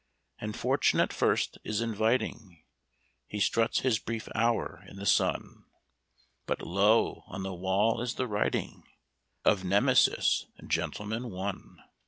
And 0.39 0.57
fortune 0.57 0.99
at 0.99 1.13
first 1.13 1.59
is 1.63 1.79
inviting 1.79 2.63
He 3.27 3.39
struts 3.39 3.81
his 3.81 3.99
brief 3.99 4.27
hour 4.33 4.83
in 4.87 4.95
the 4.95 5.05
sun 5.05 5.65
But, 6.47 6.59
lo! 6.63 7.23
on 7.27 7.43
the 7.43 7.53
wall 7.53 8.01
is 8.01 8.15
the 8.15 8.25
writing 8.25 8.81
Of 9.45 9.63
Nemesis, 9.63 10.47
"Gentleman, 10.67 11.29
One". 11.29 11.83